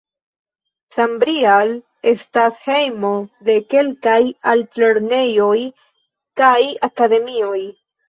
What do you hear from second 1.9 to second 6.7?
estas hejmo de kelkaj altlernejoj kaj